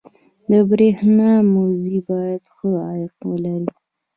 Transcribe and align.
•د 0.49 0.51
برېښنا 0.69 1.31
مزي 1.53 1.97
باید 2.09 2.43
ښه 2.53 2.69
عایق 2.85 3.15
ولري. 3.29 3.71